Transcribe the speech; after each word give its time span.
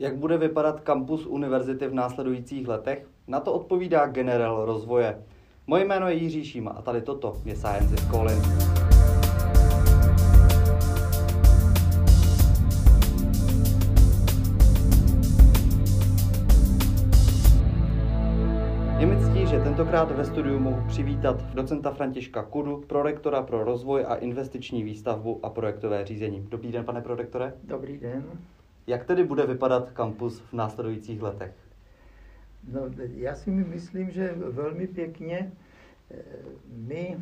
Jak 0.00 0.16
bude 0.16 0.38
vypadat 0.38 0.80
kampus 0.80 1.26
univerzity 1.26 1.86
v 1.86 1.94
následujících 1.94 2.68
letech? 2.68 3.06
Na 3.26 3.40
to 3.40 3.52
odpovídá 3.52 4.06
generál 4.06 4.64
rozvoje. 4.64 5.22
Moje 5.66 5.84
jméno 5.84 6.08
je 6.08 6.14
Jiří 6.14 6.44
Šíma 6.44 6.70
a 6.70 6.82
tady 6.82 7.02
toto 7.02 7.36
je 7.44 7.56
Science 7.56 7.94
is 7.94 8.10
Calling. 8.10 8.44
Je 18.98 19.06
mi 19.06 19.16
ctí, 19.24 19.46
že 19.46 19.60
tentokrát 19.60 20.12
ve 20.12 20.24
studiu 20.24 20.58
mohu 20.58 20.82
přivítat 20.88 21.54
docenta 21.54 21.90
Františka 21.90 22.42
Kudu, 22.42 22.84
prorektora 22.86 23.42
pro 23.42 23.64
rozvoj 23.64 24.04
a 24.08 24.14
investiční 24.14 24.82
výstavbu 24.82 25.40
a 25.42 25.50
projektové 25.50 26.04
řízení. 26.04 26.46
Dobrý 26.48 26.72
den, 26.72 26.84
pane 26.84 27.00
prorektore. 27.00 27.54
Dobrý 27.64 27.98
den. 27.98 28.24
Jak 28.88 29.04
tedy 29.04 29.24
bude 29.24 29.46
vypadat 29.46 29.90
kampus 29.90 30.40
v 30.40 30.52
následujících 30.52 31.22
letech? 31.22 31.54
No, 32.72 32.80
já 32.98 33.34
si 33.34 33.50
myslím, 33.50 34.10
že 34.10 34.34
velmi 34.36 34.86
pěkně 34.86 35.52
my 36.72 37.18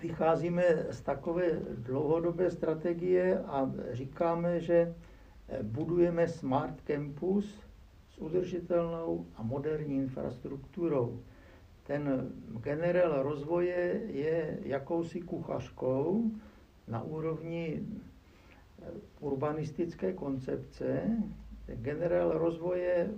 vycházíme 0.00 0.62
z 0.90 1.00
takové 1.00 1.50
dlouhodobé 1.76 2.50
strategie 2.50 3.38
a 3.38 3.70
říkáme, 3.92 4.60
že 4.60 4.94
budujeme 5.62 6.28
smart 6.28 6.74
campus 6.86 7.60
s 8.10 8.18
udržitelnou 8.18 9.26
a 9.36 9.42
moderní 9.42 9.96
infrastrukturou. 9.96 11.20
Ten 11.82 12.32
generál 12.62 13.22
rozvoje 13.22 14.00
je 14.06 14.58
jakousi 14.62 15.20
kuchařkou 15.20 16.30
na 16.88 17.02
úrovni 17.02 17.82
urbanistické 19.20 20.12
koncepce. 20.12 21.02
Generál 21.66 22.38
rozvoje 22.38 23.10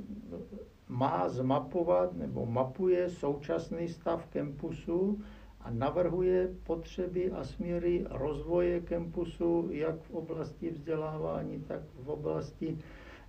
má 0.88 1.28
zmapovat 1.28 2.12
nebo 2.16 2.46
mapuje 2.46 3.10
současný 3.10 3.88
stav 3.88 4.26
kampusu 4.26 5.20
a 5.60 5.70
navrhuje 5.70 6.48
potřeby 6.66 7.32
a 7.32 7.44
směry 7.44 8.04
rozvoje 8.10 8.80
kampusu 8.80 9.68
jak 9.70 10.02
v 10.02 10.10
oblasti 10.10 10.70
vzdělávání, 10.70 11.60
tak 11.68 11.80
v 12.02 12.08
oblasti 12.08 12.78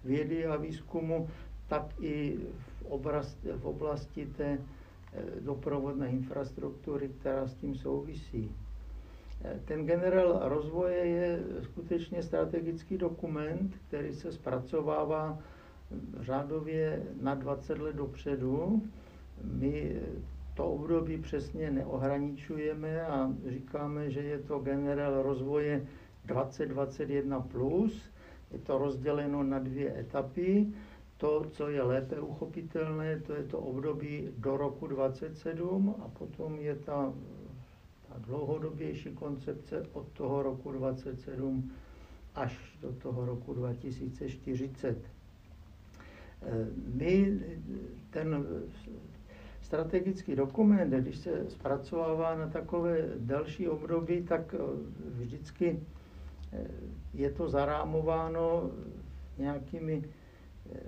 vědy 0.03 0.45
a 0.45 0.55
výzkumu, 0.55 1.27
tak 1.67 1.93
i 2.01 2.37
v 2.79 2.85
oblasti, 2.85 3.49
v 3.51 3.65
oblasti 3.65 4.25
té 4.25 4.57
eh, 5.13 5.23
doprovodné 5.39 6.09
infrastruktury, 6.09 7.09
která 7.09 7.47
s 7.47 7.53
tím 7.53 7.75
souvisí. 7.75 8.51
Ten 9.65 9.85
generál 9.85 10.39
rozvoje 10.43 10.95
je 10.97 11.39
skutečně 11.61 12.23
strategický 12.23 12.97
dokument, 12.97 13.75
který 13.87 14.13
se 14.13 14.31
zpracovává 14.31 15.39
řádově 16.19 17.03
na 17.21 17.35
20 17.35 17.77
let 17.79 17.95
dopředu. 17.95 18.81
My 19.43 20.01
to 20.53 20.65
období 20.71 21.17
přesně 21.17 21.71
neohraničujeme 21.71 23.05
a 23.05 23.33
říkáme, 23.47 24.09
že 24.11 24.21
je 24.21 24.39
to 24.39 24.59
generál 24.59 25.21
rozvoje 25.23 25.87
2021+. 26.27 27.41
Plus. 27.47 28.03
Je 28.51 28.59
to 28.59 28.77
rozděleno 28.77 29.43
na 29.43 29.59
dvě 29.59 29.99
etapy. 29.99 30.67
To, 31.17 31.45
co 31.51 31.69
je 31.69 31.81
lépe 31.83 32.19
uchopitelné, 32.19 33.19
to 33.19 33.33
je 33.33 33.43
to 33.43 33.59
období 33.59 34.29
do 34.37 34.57
roku 34.57 34.87
27 34.87 35.95
a 36.05 36.07
potom 36.07 36.59
je 36.59 36.75
ta, 36.75 37.13
ta 38.13 38.19
dlouhodobější 38.19 39.09
koncepce 39.11 39.85
od 39.93 40.07
toho 40.07 40.43
roku 40.43 40.71
27 40.71 41.71
až 42.35 42.77
do 42.81 42.91
toho 42.93 43.25
roku 43.25 43.53
2040. 43.53 44.97
My 46.93 47.39
ten 48.09 48.45
strategický 49.61 50.35
dokument, 50.35 50.89
když 50.89 51.17
se 51.17 51.45
zpracovává 51.49 52.35
na 52.35 52.47
takové 52.47 53.09
další 53.17 53.67
období, 53.67 54.21
tak 54.23 54.55
vždycky 55.05 55.79
eh, 56.53 56.67
je 57.13 57.31
to 57.31 57.49
zarámováno 57.49 58.71
nějakými 59.37 60.03
eh, 60.75 60.79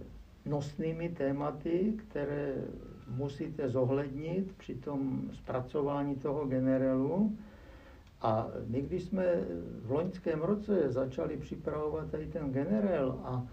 nosnými 0.46 1.10
tématy, 1.10 1.94
které 1.98 2.56
musíte 3.08 3.70
zohlednit 3.70 4.52
při 4.58 4.76
tom 4.76 5.30
zpracování 5.34 6.16
toho 6.16 6.46
generálu. 6.46 7.38
A 8.22 8.48
my, 8.68 8.82
když 8.82 9.04
jsme 9.04 9.26
v 9.82 9.92
loňském 9.92 10.42
roce 10.42 10.92
začali 10.92 11.38
připravovat 11.38 12.12
tady 12.12 12.28
ten 12.28 12.52
generál 12.52 13.20
a 13.24 13.48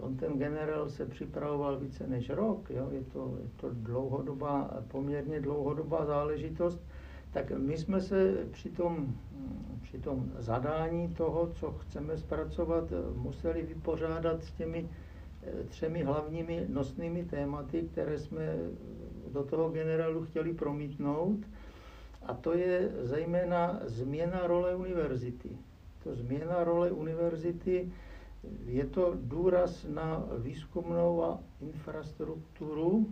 On 0.00 0.16
ten 0.16 0.38
generál 0.38 0.88
se 0.88 1.06
připravoval 1.06 1.78
více 1.78 2.06
než 2.06 2.30
rok, 2.30 2.70
jo? 2.70 2.88
Je, 2.90 3.02
to, 3.04 3.36
je 3.42 3.48
to 3.56 3.70
dlouhodobá, 3.72 4.70
poměrně 4.88 5.40
dlouhodobá 5.40 6.04
záležitost. 6.04 6.80
Tak 7.32 7.50
my 7.50 7.76
jsme 7.78 8.00
se 8.00 8.46
při 8.50 8.70
tom, 8.70 9.14
při 9.82 9.98
tom 9.98 10.32
zadání 10.38 11.14
toho, 11.14 11.50
co 11.54 11.70
chceme 11.72 12.16
zpracovat, 12.16 12.92
museli 13.14 13.62
vypořádat 13.62 14.42
s 14.42 14.52
těmi 14.52 14.88
třemi 15.68 16.02
hlavními 16.02 16.66
nosnými 16.68 17.24
tématy, 17.24 17.88
které 17.92 18.18
jsme 18.18 18.56
do 19.32 19.42
toho 19.44 19.70
generálu 19.70 20.24
chtěli 20.24 20.54
promítnout. 20.54 21.38
A 22.26 22.34
to 22.34 22.52
je 22.52 22.92
zejména 23.00 23.80
změna 23.84 24.46
role 24.46 24.74
univerzity. 24.76 25.48
To 26.04 26.14
změna 26.14 26.64
role 26.64 26.90
univerzity 26.90 27.92
je 28.66 28.84
to 28.84 29.14
důraz 29.20 29.84
na 29.84 30.26
výzkumnou 30.38 31.24
a 31.24 31.40
infrastrukturu, 31.60 33.06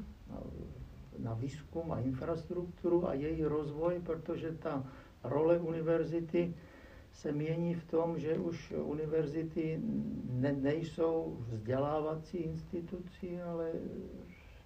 na 1.19 1.35
výzkum 1.35 1.93
a 1.93 2.01
infrastrukturu 2.01 3.09
a 3.09 3.15
její 3.15 3.45
rozvoj, 3.45 4.01
protože 4.07 4.53
ta 4.53 4.85
role 5.25 5.59
univerzity 5.59 6.55
se 7.13 7.33
mění 7.33 7.75
v 7.75 7.85
tom, 7.85 8.19
že 8.19 8.39
už 8.39 8.73
univerzity 8.83 9.81
ne, 10.31 10.53
nejsou 10.53 11.37
vzdělávací 11.49 12.37
institucí, 12.39 13.41
ale 13.41 13.73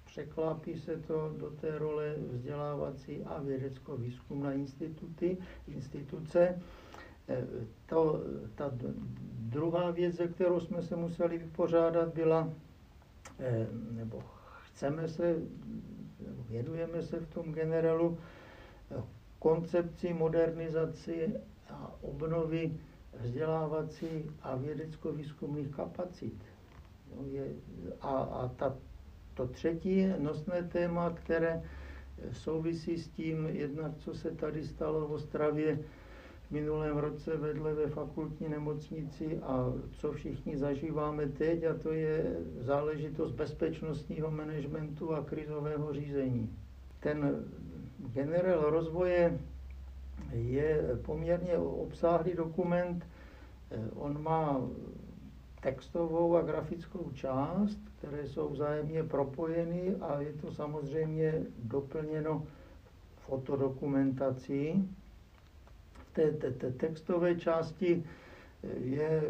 překlápí 0.05 0.79
se 0.79 0.97
to 0.97 1.35
do 1.39 1.51
té 1.51 1.79
role 1.79 2.15
vzdělávací 2.33 3.23
a 3.25 3.41
vědecko-výzkumná 3.43 4.53
instituty, 4.53 5.37
instituce. 5.69 6.63
Eh, 7.29 7.47
to, 7.87 8.21
ta 8.55 8.71
druhá 9.39 9.91
věc, 9.91 10.15
ze 10.15 10.27
kterou 10.29 10.61
jsme 10.61 10.83
se 10.83 10.97
museli 10.97 11.39
vypořádat, 11.39 12.15
byla, 12.15 12.51
eh, 13.41 13.67
nebo 13.91 14.23
chceme 14.63 15.09
se, 15.09 15.37
věnujeme 16.49 17.03
se 17.03 17.21
v 17.21 17.27
tom 17.35 17.53
generálu 17.53 18.19
eh, 18.91 19.03
koncepci 19.39 20.15
modernizaci 20.15 21.35
a 21.75 21.93
obnovy 22.03 22.77
vzdělávací 23.21 24.07
a 24.43 24.57
vědecko-výzkumných 24.57 25.69
kapacit. 25.77 26.35
a, 28.01 28.09
a 28.09 28.49
ta, 28.49 28.77
to 29.35 29.47
třetí 29.47 30.07
nosné 30.19 30.63
téma, 30.63 31.11
které 31.11 31.63
souvisí 32.33 32.99
s 32.99 33.09
tím, 33.09 33.47
jednak 33.47 33.97
co 33.99 34.15
se 34.15 34.31
tady 34.31 34.65
stalo 34.67 35.09
v 35.09 35.13
Ostravě, 35.13 35.79
minulém 36.51 36.97
roce 36.97 37.37
vedle 37.37 37.75
ve 37.75 37.87
fakultní 37.87 38.49
nemocnici 38.49 39.39
a 39.43 39.73
co 39.93 40.13
všichni 40.13 40.59
zažíváme 40.59 41.27
teď, 41.27 41.65
a 41.65 41.75
to 41.75 41.93
je 41.93 42.37
záležitost 42.61 43.33
bezpečnostního 43.33 44.31
managementu 44.31 45.15
a 45.15 45.25
krizového 45.25 45.93
řízení. 45.93 46.51
Ten 47.01 47.45
generál 48.13 48.71
rozvoje 48.71 49.39
je 50.33 50.83
poměrně 51.05 51.59
obsáhlý 51.59 52.33
dokument. 52.35 53.07
On 53.95 54.23
má 54.23 54.61
textovou 55.63 56.37
a 56.37 56.43
grafickou 56.43 57.11
část, 57.15 57.79
které 57.99 58.27
jsou 58.29 58.49
vzájemně 58.49 59.03
propojeny 59.03 59.95
a 60.01 60.21
je 60.21 60.33
to 60.33 60.53
samozřejmě 60.53 61.43
doplněno 61.59 62.47
fotodokumentací 63.17 64.89
té, 66.13 66.33
té, 66.33 66.51
té 66.51 66.71
textové 66.71 67.35
části 67.35 68.05
eh, 68.65 68.69
je 68.79 69.23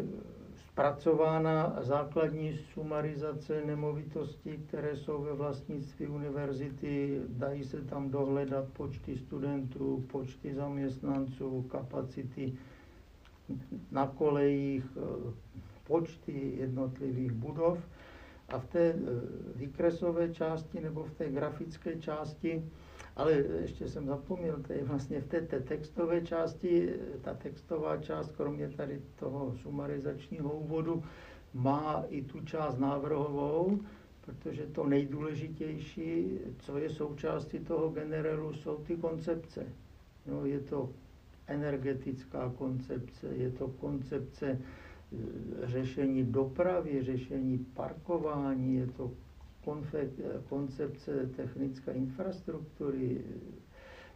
zpracována 0.75 1.75
základní 1.81 2.57
sumarizace 2.73 3.65
nemovitostí, 3.65 4.57
které 4.67 4.95
jsou 4.97 5.21
ve 5.23 5.33
vlastnictví 5.33 6.07
univerzity. 6.07 7.21
Dají 7.29 7.63
se 7.63 7.81
tam 7.81 8.09
dohledat 8.09 8.65
počty 8.73 9.17
studentů, 9.17 10.03
počty 10.11 10.53
zaměstnanců, 10.53 11.61
kapacity 11.61 12.53
na 13.91 14.07
kolejích, 14.07 14.83
eh, 14.97 15.33
počty 15.87 16.53
jednotlivých 16.59 17.31
budov. 17.31 17.79
A 18.49 18.59
v 18.59 18.65
té 18.67 18.79
eh, 18.79 18.95
výkresové 19.55 20.33
části 20.33 20.81
nebo 20.81 21.03
v 21.03 21.11
té 21.11 21.29
grafické 21.29 21.95
části 21.95 22.63
ale 23.15 23.33
ještě 23.61 23.87
jsem 23.87 24.05
zapomněl, 24.07 24.63
to 24.67 24.73
je 24.73 24.83
vlastně 24.83 25.21
v 25.21 25.27
té, 25.27 25.41
té 25.41 25.59
textové 25.59 26.21
části, 26.21 26.93
ta 27.21 27.33
textová 27.33 27.97
část, 27.97 28.31
kromě 28.31 28.69
tady 28.69 29.01
toho 29.19 29.53
sumarizačního 29.61 30.53
úvodu, 30.53 31.03
má 31.53 32.03
i 32.09 32.21
tu 32.21 32.39
část 32.45 32.77
návrhovou, 32.77 33.79
protože 34.21 34.65
to 34.67 34.85
nejdůležitější, 34.85 36.39
co 36.59 36.77
je 36.77 36.89
součástí 36.89 37.59
toho 37.59 37.89
generelu, 37.89 38.53
jsou 38.53 38.75
ty 38.77 38.95
koncepce. 38.95 39.65
No, 40.25 40.45
je 40.45 40.59
to 40.59 40.89
energetická 41.47 42.53
koncepce, 42.57 43.27
je 43.27 43.51
to 43.51 43.67
koncepce 43.67 44.47
e, 44.47 44.59
řešení 45.63 46.23
dopravy, 46.23 47.03
řešení 47.03 47.57
parkování, 47.73 48.75
je 48.75 48.87
to 48.87 49.11
koncepce 50.49 51.29
technické 51.35 51.91
infrastruktury, 51.91 53.21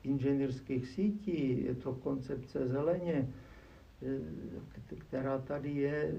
inženýrských 0.04 0.88
sítí, 0.88 1.64
je 1.66 1.76
to 1.76 1.94
koncepce 1.94 2.68
zeleně, 2.68 3.30
e, 4.02 4.96
která 4.98 5.38
tady 5.40 5.72
je, 5.72 6.16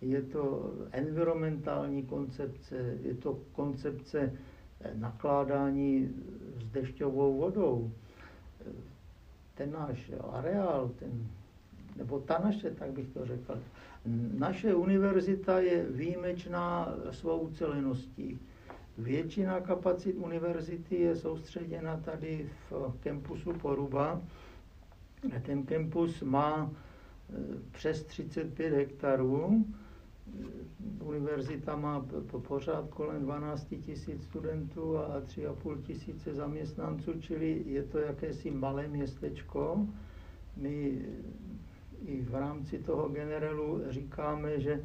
je 0.00 0.22
to 0.22 0.72
environmentální 0.92 2.02
koncepce, 2.02 2.76
je 3.02 3.14
to 3.14 3.38
koncepce 3.52 4.32
nakládání 4.94 6.08
s 6.60 6.64
dešťovou 6.72 7.38
vodou. 7.38 7.92
Ten 9.54 9.72
náš 9.72 10.10
areál, 10.30 10.88
ten, 10.98 11.26
nebo 11.96 12.18
ta 12.20 12.38
naše, 12.44 12.70
tak 12.70 12.90
bych 12.92 13.08
to 13.08 13.26
řekl, 13.26 13.58
naše 14.38 14.74
univerzita 14.74 15.58
je 15.60 15.86
výjimečná 15.90 16.94
svou 17.10 17.38
uceleností. 17.38 18.38
Většina 18.98 19.60
kapacit 19.60 20.12
univerzity 20.12 20.96
je 20.96 21.16
soustředěna 21.16 21.96
tady 21.96 22.48
v 22.70 22.94
kempusu 23.00 23.52
Poruba. 23.52 24.20
Ten 25.42 25.62
kempus 25.66 26.22
má 26.22 26.70
e, 26.70 27.34
přes 27.72 28.02
35 28.04 28.72
hektarů. 28.74 29.64
Univerzita 31.04 31.76
má 31.76 32.06
pořád 32.48 32.88
kolem 32.90 33.22
12 33.22 33.66
tisíc 33.86 34.22
studentů 34.24 34.98
a 34.98 35.20
3,5 35.20 35.82
tisíce 35.82 36.34
zaměstnanců, 36.34 37.12
čili 37.20 37.62
je 37.66 37.82
to 37.82 37.98
jakési 37.98 38.50
malé 38.50 38.88
městečko. 38.88 39.86
My 40.56 41.02
i 42.06 42.22
v 42.22 42.34
rámci 42.34 42.78
toho 42.78 43.08
generelu 43.08 43.80
říkáme, 43.90 44.60
že 44.60 44.84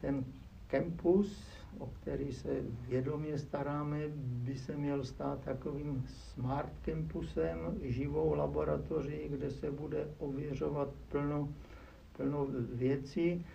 ten 0.00 0.24
campus, 0.70 1.46
o 1.78 1.86
který 1.86 2.32
se 2.32 2.62
vědomě 2.88 3.38
staráme, 3.38 3.98
by 4.16 4.54
se 4.54 4.76
měl 4.76 5.04
stát 5.04 5.40
takovým 5.44 6.04
smart 6.08 6.72
campusem, 6.84 7.58
živou 7.82 8.34
laboratoří, 8.34 9.18
kde 9.28 9.50
se 9.50 9.70
bude 9.70 10.08
ověřovat 10.18 10.88
plno, 11.08 11.48
plno 12.16 12.46
věcí 12.74 13.46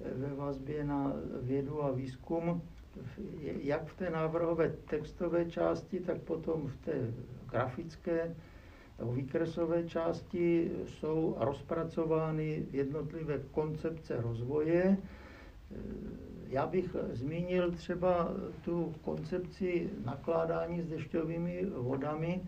ve 0.00 0.34
vazbě 0.34 0.84
na 0.84 1.12
vědu 1.42 1.84
a 1.84 1.90
výzkum, 1.90 2.62
jak 3.60 3.86
v 3.86 3.96
té 3.96 4.10
návrhové 4.10 4.68
textové 4.90 5.50
části, 5.50 6.00
tak 6.00 6.20
potom 6.22 6.66
v 6.66 6.76
té 6.76 7.12
grafické 7.50 8.34
výkresové 9.12 9.88
části 9.88 10.70
jsou 10.86 11.36
rozpracovány 11.38 12.66
jednotlivé 12.72 13.38
koncepce 13.50 14.20
rozvoje. 14.20 14.96
Já 16.48 16.66
bych 16.66 16.96
zmínil 17.12 17.72
třeba 17.72 18.28
tu 18.64 18.94
koncepci 19.02 19.90
nakládání 20.04 20.82
s 20.82 20.86
dešťovými 20.88 21.66
vodami. 21.76 22.40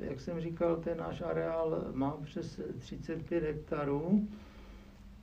Jak 0.00 0.20
jsem 0.20 0.40
říkal, 0.40 0.76
ten 0.76 0.98
náš 0.98 1.20
areál 1.20 1.84
má 1.92 2.10
přes 2.24 2.60
35 2.78 3.42
hektarů 3.44 4.28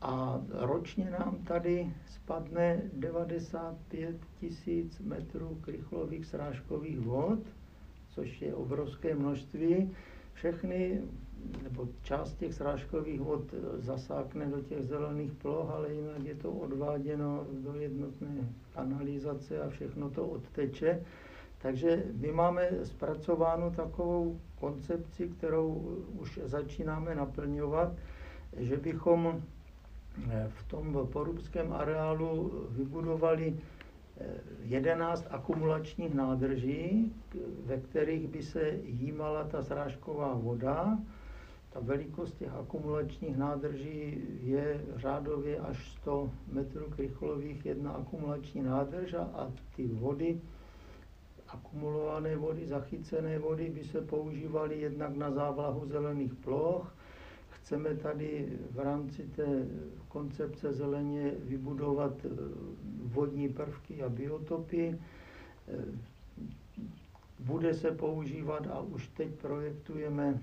a 0.02 0.42
ročně 0.50 1.10
nám 1.20 1.38
tady 1.48 1.94
spadne 2.06 2.82
95 2.94 4.16
tisíc 4.40 5.00
metrů 5.00 5.58
krychlových 5.62 6.26
srážkových 6.26 7.00
vod, 7.00 7.40
což 8.10 8.42
je 8.42 8.56
obrovské 8.56 9.16
množství. 9.16 9.92
Všechny, 10.44 11.02
nebo 11.64 11.88
část 12.02 12.34
těch 12.34 12.54
srážkových 12.54 13.22
vod 13.22 13.54
zasákne 13.78 14.46
do 14.46 14.62
těch 14.62 14.84
zelených 14.84 15.32
ploch, 15.32 15.70
ale 15.72 15.94
jinak 15.94 16.24
je 16.24 16.36
to 16.36 16.52
odváděno 16.52 17.46
do 17.64 17.74
jednotné 17.74 18.28
kanalizace 18.74 19.62
a 19.62 19.70
všechno 19.70 20.10
to 20.10 20.28
odteče. 20.28 21.02
Takže 21.62 22.04
my 22.14 22.32
máme 22.32 22.70
zpracovánu 22.84 23.72
takovou 23.72 24.40
koncepci, 24.60 25.28
kterou 25.38 25.98
už 26.20 26.40
začínáme 26.44 27.16
naplňovat, 27.16 27.94
že 28.58 28.78
bychom 28.78 29.42
v 30.48 30.64
tom 30.68 31.08
porubském 31.12 31.74
areálu 31.74 32.52
vybudovali 32.70 33.60
11 34.62 35.28
akumulačních 35.30 36.14
nádrží, 36.14 37.14
ve 37.66 37.78
kterých 37.78 38.28
by 38.28 38.44
se 38.44 38.70
jímala 38.84 39.44
ta 39.44 39.62
srážková 39.62 40.34
voda. 40.34 41.00
Ta 41.70 41.80
velikost 41.80 42.34
těch 42.38 42.54
akumulačních 42.54 43.38
nádrží 43.38 44.22
je 44.42 44.82
řádově 44.96 45.60
až 45.60 45.92
100 45.92 46.32
metrů 46.52 46.86
krychlových 46.90 47.66
jedna 47.66 47.92
akumulační 47.92 48.62
nádrž 48.62 49.14
a 49.14 49.52
ty 49.76 49.88
vody, 49.88 50.42
akumulované 51.48 52.36
vody, 52.36 52.68
zachycené 52.68 53.40
vody 53.40 53.70
by 53.70 53.84
se 53.84 54.02
používaly 54.02 54.82
jednak 54.82 55.16
na 55.16 55.32
závlahu 55.32 55.86
zelených 55.86 56.34
ploch, 56.34 56.96
Chceme 57.64 57.96
tady 57.96 58.50
v 58.72 58.80
rámci 58.80 59.24
té 59.24 59.68
koncepce 60.08 60.74
zeleně 60.74 61.32
vybudovat 61.40 62.14
eh, 62.26 62.30
vodní 63.04 63.50
prvky 63.50 64.04
a 64.04 64.10
biotopy. 64.10 65.00
Eh, 65.68 65.86
bude 67.40 67.74
se 67.74 67.92
používat 67.92 68.68
a 68.68 68.82
už 68.82 69.08
teď 69.08 69.28
projektujeme 69.30 70.40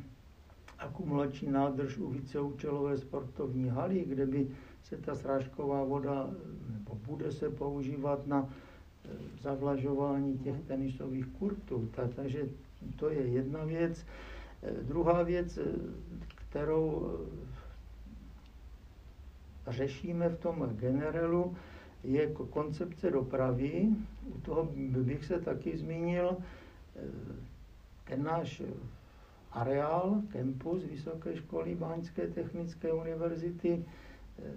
akumulační 0.79 1.51
nádrž 1.53 1.99
u 1.99 2.11
víceúčelové 2.11 2.99
sportovní 2.99 3.69
haly, 3.69 4.05
kde 4.09 4.27
by 4.27 4.49
se 4.83 4.97
ta 4.97 5.15
srážková 5.15 5.85
voda, 5.85 6.31
nebo 6.73 6.95
bude 7.07 7.33
se 7.33 7.51
používat 7.51 8.27
na 8.27 8.49
eh, 9.05 9.09
zavlažování 9.43 10.39
těch 10.39 10.61
tenisových 10.61 11.27
kurtů. 11.27 11.89
Takže 12.17 12.49
to 12.97 13.11
je 13.11 13.27
jedna 13.27 13.65
věc. 13.65 14.07
Druhá 14.83 15.23
věc, 15.23 15.59
kterou 16.51 17.11
eh, 19.67 19.73
řešíme 19.73 20.29
v 20.29 20.39
tom 20.39 20.71
generelu, 20.77 21.57
je 22.05 22.27
koncepce 22.51 23.11
dopravy. 23.11 23.89
U 24.35 24.41
toho 24.41 24.69
bych 25.03 25.25
se 25.25 25.41
taky 25.41 25.79
zmínil 25.79 26.37
eh, 26.37 27.01
ten 28.05 28.23
náš 28.23 28.63
areál, 29.53 30.23
campus 30.33 30.85
Vysoké 30.85 31.37
školy 31.37 31.75
Báňské 31.75 32.27
technické 32.27 32.93
univerzity 32.93 33.85
eh, 34.39 34.53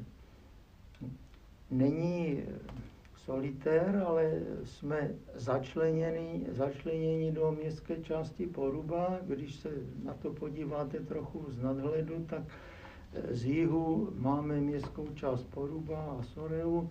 není 1.72 2.44
solitér, 3.26 4.04
ale 4.08 4.40
jsme 4.64 5.12
začleněni, 5.36 6.46
začleněni 6.52 7.32
do 7.32 7.52
městské 7.52 8.02
části 8.04 8.46
Poruba. 8.48 9.18
Když 9.22 9.56
se 9.56 9.70
na 10.04 10.14
to 10.14 10.32
podíváte 10.34 11.00
trochu 11.00 11.46
z 11.48 11.62
nadhledu, 11.64 12.26
tak 12.30 12.42
eh, 13.14 13.36
z 13.36 13.46
jihu 13.46 14.10
máme 14.16 14.62
městskou 14.62 15.08
část 15.16 15.44
Poruba 15.44 16.18
a 16.20 16.24
Soreu, 16.24 16.90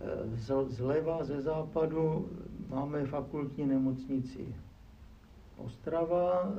eh, 0.00 0.64
zleva, 0.68 1.24
ze 1.24 1.40
západu 1.40 2.28
máme 2.68 3.04
fakultní 3.06 3.66
nemocnici 3.66 4.54
Ostrava, 5.56 6.52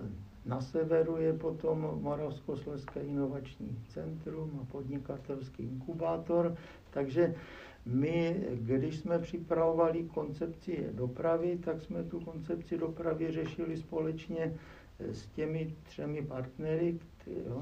na 0.45 0.61
severu 0.61 1.17
je 1.17 1.33
potom 1.33 1.99
Moravskoslezské 2.01 2.99
inovační 3.03 3.77
centrum 3.87 4.59
a 4.61 4.71
podnikatelský 4.71 5.63
inkubátor, 5.63 6.55
takže 6.89 7.35
my, 7.85 8.35
když 8.53 8.99
jsme 8.99 9.19
připravovali 9.19 10.03
koncepci 10.03 10.85
dopravy, 10.91 11.57
tak 11.57 11.81
jsme 11.81 12.03
tu 12.03 12.19
koncepci 12.19 12.77
dopravy 12.77 13.31
řešili 13.31 13.77
společně 13.77 14.53
s 14.99 15.27
těmi 15.27 15.75
třemi 15.83 16.21
partnery. 16.21 16.99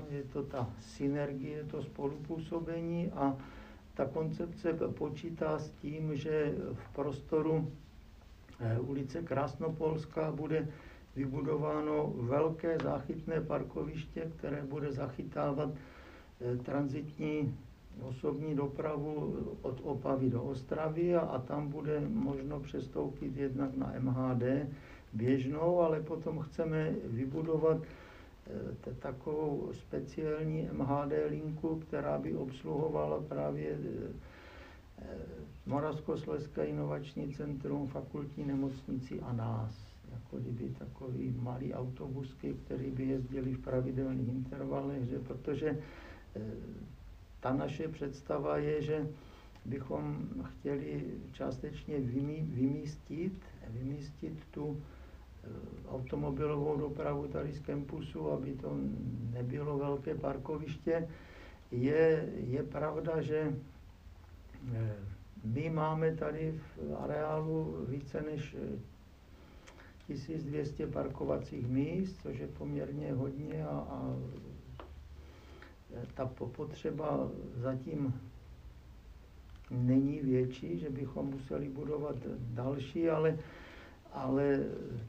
Je 0.09 0.23
to 0.33 0.43
ta 0.43 0.69
synergie, 0.79 1.63
to 1.63 1.83
spolupůsobení 1.83 3.11
a 3.11 3.37
ta 3.93 4.05
koncepce 4.05 4.73
počítá 4.73 5.59
s 5.59 5.69
tím, 5.69 6.15
že 6.15 6.55
v 6.73 6.93
prostoru 6.95 7.71
eh, 8.59 8.79
ulice 8.79 9.21
Krásnopolská 9.21 10.31
bude 10.31 10.67
vybudováno 11.15 12.13
velké 12.15 12.77
záchytné 12.83 13.41
parkoviště, 13.41 14.31
které 14.37 14.61
bude 14.61 14.91
zachytávat 14.91 15.69
eh, 16.41 16.57
transitní 16.57 17.57
osobní 18.01 18.55
dopravu 18.55 19.35
od 19.61 19.81
Opavy 19.83 20.29
do 20.29 20.43
Ostravy 20.43 21.15
a, 21.15 21.19
a 21.19 21.39
tam 21.39 21.69
bude 21.69 22.01
možno 22.09 22.59
přestoupit 22.59 23.37
jednak 23.37 23.77
na 23.77 23.93
MHD 23.99 24.43
běžnou, 25.13 25.79
ale 25.79 25.99
potom 25.99 26.39
chceme 26.39 26.95
vybudovat 27.03 27.77
e, 28.87 28.93
takovou 28.93 29.69
speciální 29.73 30.69
MHD 30.71 31.13
linku, 31.29 31.75
která 31.75 32.17
by 32.17 32.35
obsluhovala 32.35 33.21
právě 33.21 33.69
e, 33.69 33.77
Moravskoslezské 35.65 36.65
inovační 36.65 37.33
centrum, 37.33 37.87
fakultní 37.87 38.45
nemocnici 38.45 39.19
a 39.19 39.33
nás. 39.33 39.91
Jako 40.11 40.37
kdyby 40.37 40.69
takový 40.79 41.35
malý 41.41 41.73
autobusky, 41.73 42.53
který 42.65 42.91
by 42.91 43.05
jezdili 43.05 43.53
v 43.53 43.59
pravidelných 43.59 44.27
intervalech, 44.27 45.03
že 45.03 45.19
protože 45.19 45.77
ta 47.41 47.53
naše 47.53 47.87
představa 47.87 48.57
je, 48.57 48.81
že 48.81 49.07
bychom 49.65 50.27
chtěli 50.43 51.03
částečně 51.31 51.99
vymístit, 51.99 53.33
vymístit 53.67 54.33
tu 54.51 54.81
eh, 55.43 55.47
automobilovou 55.89 56.77
dopravu 56.77 57.27
tady 57.27 57.51
z 57.53 57.59
kampusu, 57.59 58.31
aby 58.31 58.53
to 58.53 58.77
nebylo 59.33 59.77
velké 59.77 60.15
parkoviště. 60.15 61.07
Je, 61.71 62.29
je 62.35 62.63
pravda, 62.63 63.21
že 63.21 63.53
eh, 64.73 64.95
my 65.43 65.69
máme 65.69 66.15
tady 66.15 66.51
v 66.51 66.95
areálu 66.99 67.85
více 67.89 68.21
než 68.21 68.55
1200 70.07 70.83
eh, 70.83 70.87
parkovacích 70.87 71.67
míst, 71.67 72.15
což 72.21 72.39
je 72.39 72.47
poměrně 72.47 73.13
hodně 73.13 73.65
a, 73.65 73.69
a 73.69 74.15
ta 76.25 76.45
potřeba 76.45 77.29
zatím 77.55 78.13
není 79.71 80.19
větší, 80.19 80.79
že 80.79 80.89
bychom 80.89 81.25
museli 81.25 81.69
budovat 81.69 82.15
další, 82.39 83.09
ale, 83.09 83.37
ale 84.13 84.59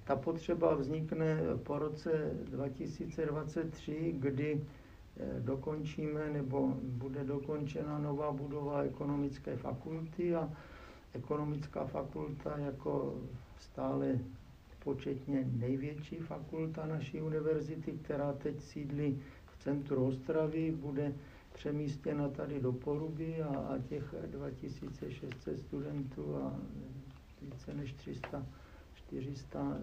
ta 0.04 0.16
potřeba 0.16 0.74
vznikne 0.74 1.36
po 1.62 1.78
roce 1.78 2.30
2023, 2.50 4.14
kdy 4.18 4.60
eh, 5.20 5.40
dokončíme 5.40 6.30
nebo 6.30 6.74
bude 6.82 7.24
dokončena 7.24 7.98
nová 7.98 8.32
budova 8.32 8.82
ekonomické 8.82 9.56
fakulty 9.56 10.34
a 10.34 10.50
ekonomická 11.14 11.84
fakulta 11.84 12.58
jako 12.58 13.14
stále 13.58 14.18
početně 14.84 15.48
největší 15.52 16.16
fakulta 16.16 16.86
naší 16.86 17.22
univerzity, 17.22 17.92
která 17.92 18.32
teď 18.32 18.60
sídlí 18.60 19.20
centru 19.62 20.06
Ostravy, 20.06 20.70
bude 20.70 21.12
přemístěna 21.54 22.28
tady 22.28 22.60
do 22.60 22.72
Poruby 22.72 23.42
a, 23.42 23.48
a 23.48 23.78
těch 23.88 24.14
2600 24.26 25.58
studentů 25.60 26.36
a 26.36 26.54
více 27.42 27.74
než 27.74 27.92
300, 27.92 28.46
400 28.94 29.78
eh, 29.78 29.82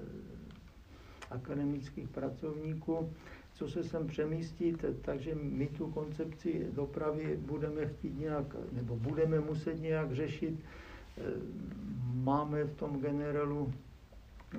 akademických 1.31 2.09
pracovníků, 2.09 3.09
co 3.53 3.69
se 3.69 3.83
sem 3.83 4.07
přemístit, 4.07 4.85
takže 5.01 5.35
my 5.35 5.67
tu 5.67 5.87
koncepci 5.91 6.67
dopravy 6.75 7.37
budeme 7.41 7.85
chtít 7.87 8.19
nějak, 8.19 8.55
nebo 8.71 8.95
budeme 8.95 9.39
muset 9.39 9.81
nějak 9.81 10.11
řešit. 10.15 10.59
Eh, 11.17 11.21
máme 12.13 12.63
v 12.63 12.75
tom 12.75 12.99
generelu, 13.01 13.73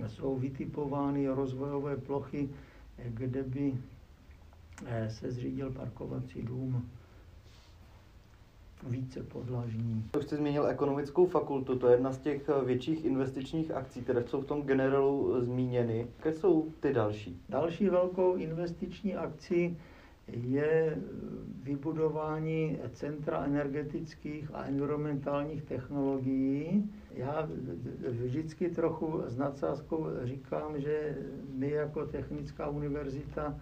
jsou 0.07 0.37
vytipovány 0.39 1.29
rozvojové 1.29 1.97
plochy, 1.97 2.49
kde 3.09 3.43
by 3.43 3.73
eh, 3.75 4.00
se 5.09 5.31
zřídil 5.33 5.71
parkovací 5.71 6.43
dům 6.43 6.89
více 8.89 9.23
podlažní. 9.23 10.05
Už 10.19 10.25
jste 10.25 10.37
zmínil 10.37 10.67
ekonomickou 10.67 11.27
fakultu, 11.27 11.79
to 11.79 11.87
je 11.89 11.95
jedna 11.95 12.13
z 12.13 12.19
těch 12.19 12.49
eh, 12.49 12.65
větších 12.65 13.05
investičních 13.05 13.71
akcí, 13.71 14.01
které 14.03 14.25
jsou 14.25 14.41
v 14.41 14.45
tom 14.45 14.63
generelu 14.63 15.35
eh, 15.37 15.45
zmíněny. 15.45 16.07
Jaké 16.19 16.33
jsou 16.39 16.73
ty 16.81 16.93
další? 16.93 17.41
Další 17.49 17.89
velkou 17.89 18.37
investiční 18.37 19.15
akcí 19.15 19.79
je 20.29 20.97
eh, 20.97 21.01
vybudování 21.63 22.79
Centra 22.93 23.45
energetických 23.45 24.51
a 24.55 24.65
environmentálních 24.65 25.63
technologií. 25.63 26.91
Já 27.15 27.49
vždycky 28.09 28.69
trochu 28.71 29.23
s 29.27 29.37
nadsázkou 29.37 30.07
říkám, 30.23 30.81
že 30.81 31.19
my 31.55 31.71
jako 31.71 32.07
Technická 32.07 32.69
univerzita 32.69 33.61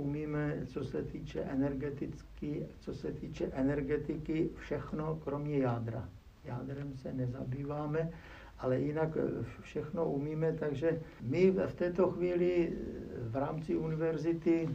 umíme, 0.00 0.62
co 0.66 0.84
se 0.84 1.02
týče 1.02 1.40
energeticky, 1.40 2.66
co 2.80 2.94
se 2.94 3.12
týče 3.12 3.46
energetiky, 3.52 4.50
všechno 4.54 5.20
kromě 5.24 5.58
jádra. 5.58 6.08
Jádrem 6.44 6.96
se 6.96 7.12
nezabýváme, 7.12 8.10
ale 8.58 8.80
jinak 8.80 9.16
všechno 9.60 10.12
umíme, 10.12 10.52
takže 10.52 11.00
my 11.20 11.50
v 11.50 11.74
této 11.74 12.10
chvíli 12.10 12.72
v 13.18 13.36
rámci 13.36 13.76
univerzity 13.76 14.68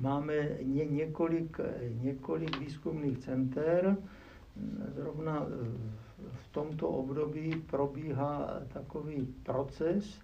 máme 0.00 0.48
ně, 0.62 0.84
několik, 0.84 1.60
několik 2.02 2.58
výzkumných 2.58 3.18
center. 3.18 3.96
Zrovna 4.94 5.46
v 6.32 6.48
tomto 6.52 6.88
období 6.88 7.62
probíhá 7.70 8.60
takový 8.72 9.34
proces, 9.42 10.20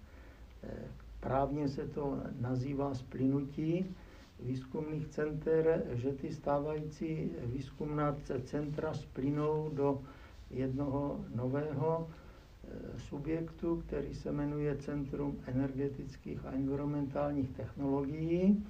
Právně 1.23 1.67
se 1.69 1.87
to 1.87 2.19
nazývá 2.39 2.93
splynutí 2.93 3.95
výzkumných 4.45 5.07
center, 5.07 5.83
že 5.93 6.11
ty 6.11 6.33
stávající 6.33 7.31
výzkumná 7.45 8.15
centra 8.43 8.93
splynou 8.93 9.69
do 9.73 10.01
jednoho 10.49 11.19
nového 11.35 12.07
e, 12.07 12.99
subjektu, 12.99 13.83
který 13.87 14.15
se 14.15 14.31
jmenuje 14.31 14.77
Centrum 14.77 15.37
energetických 15.47 16.45
a 16.45 16.51
environmentálních 16.51 17.49
technologií. 17.49 18.65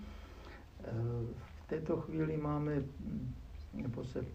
E, 0.84 0.92
v 1.63 1.68
této 1.70 1.98
chvíli 1.98 2.38
máme, 2.38 2.84
nebo 3.74 4.03
se 4.03 4.25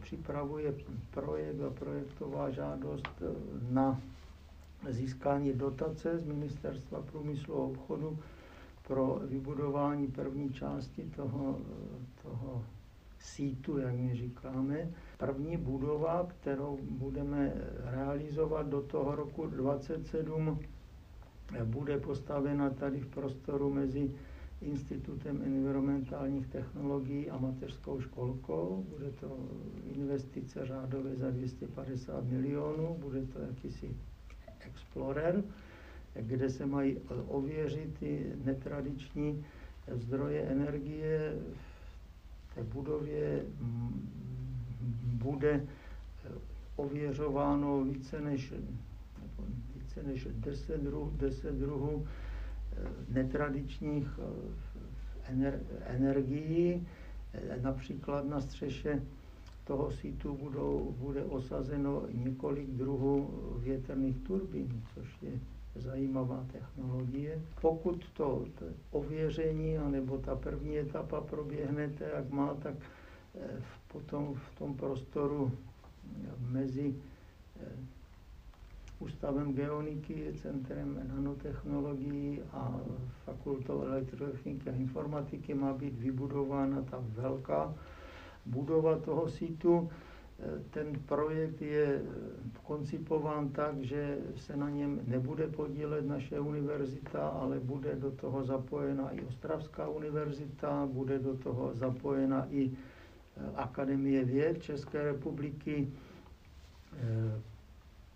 připravuje 0.00 0.74
projekt 1.10 1.60
a 1.60 1.70
projektová 1.70 2.50
žádost 2.50 3.22
na 3.70 4.00
získání 4.90 5.52
dotace 5.52 6.18
z 6.18 6.24
Ministerstva 6.24 7.02
průmyslu 7.02 7.54
a 7.54 7.64
obchodu 7.64 8.18
pro 8.88 9.20
vybudování 9.24 10.06
první 10.06 10.52
části 10.52 11.02
toho, 11.16 11.58
toho 12.22 12.64
sítu, 13.20 13.78
jak 13.78 13.94
my 13.94 14.14
říkáme. 14.14 14.90
První 15.18 15.56
budova, 15.56 16.26
kterou 16.28 16.78
budeme 16.90 17.52
realizovat 17.84 18.66
do 18.68 18.82
toho 18.82 19.14
roku 19.16 19.46
27, 19.46 20.58
bude 21.64 21.98
postavena 22.00 22.70
tady 22.70 23.00
v 23.00 23.06
prostoru 23.06 23.72
mezi 23.74 24.10
Institutem 24.62 25.42
environmentálních 25.44 26.46
technologií 26.46 27.30
a 27.30 27.38
mateřskou 27.38 28.00
školkou. 28.00 28.86
Bude 28.88 29.10
to 29.10 29.36
investice 29.94 30.66
řádově 30.66 31.16
za 31.16 31.30
250 31.30 32.24
milionů, 32.24 32.96
bude 33.00 33.22
to 33.26 33.38
jakýsi 33.38 33.96
Explorer, 34.60 35.44
kde 36.20 36.50
se 36.50 36.66
mají 36.66 36.96
ověřit 37.28 37.98
ty 37.98 38.32
netradiční 38.44 39.44
zdroje 39.92 40.42
energie. 40.42 41.36
V 42.48 42.54
té 42.54 42.62
budově 42.62 43.44
bude 45.04 45.66
ověřováno 46.76 47.84
více 47.84 48.20
než, 48.20 48.54
více 49.76 50.02
než 50.02 50.28
10 50.32 50.80
druhů, 50.80 51.12
10 51.16 51.54
druhů 51.54 52.06
netradičních 53.08 54.20
ener, 55.24 55.60
energií. 55.86 56.86
Například 57.62 58.28
na 58.28 58.40
střeše 58.40 59.02
toho 59.64 59.90
sítu 59.90 60.38
budou, 60.42 60.94
bude 60.98 61.24
osazeno 61.24 62.02
několik 62.12 62.70
druhů 62.70 63.30
větrných 63.58 64.16
turbín, 64.18 64.82
což 64.94 65.22
je 65.22 65.40
zajímavá 65.80 66.44
technologie. 66.52 67.42
Pokud 67.60 68.08
to, 68.12 68.44
ověření, 68.90 69.78
anebo 69.78 70.18
ta 70.18 70.36
první 70.36 70.78
etapa 70.78 71.20
proběhne 71.20 71.88
tak, 71.88 72.08
jak 72.14 72.30
má, 72.30 72.54
tak 72.54 72.74
eh, 73.40 73.62
potom 73.92 74.34
v 74.34 74.58
tom 74.58 74.74
prostoru 74.76 75.52
mezi 76.50 76.94
eh, 77.60 77.66
Ústavem 79.00 79.54
geoniky, 79.54 80.34
Centrem 80.42 80.98
nanotechnologií 81.08 82.40
a 82.52 82.80
Fakultou 83.24 83.82
elektrotechniky 83.82 84.70
a 84.70 84.72
informatiky 84.74 85.54
má 85.54 85.72
být 85.72 85.98
vybudována 85.98 86.82
ta 86.82 86.98
velká 87.02 87.74
budova 88.46 88.98
toho 88.98 89.28
sítu. 89.28 89.90
Eh, 90.38 90.62
ten 90.70 90.92
projekt 91.06 91.62
je 91.62 91.98
eh, 91.98 92.02
koncipován 92.62 93.48
tak, 93.48 93.82
že 93.82 94.18
se 94.36 94.56
na 94.56 94.70
něm 94.70 95.00
nebude 95.06 95.46
podílet 95.46 96.06
naše 96.06 96.40
univerzita, 96.40 97.28
ale 97.28 97.60
bude 97.60 97.96
do 97.96 98.10
toho 98.10 98.44
zapojena 98.44 99.10
i 99.10 99.20
Ostravská 99.20 99.88
univerzita, 99.88 100.86
bude 100.86 101.18
do 101.18 101.36
toho 101.36 101.74
zapojena 101.74 102.46
i 102.50 102.70
eh, 102.70 103.50
Akademie 103.54 104.24
věd 104.24 104.62
České 104.62 105.02
republiky, 105.02 105.88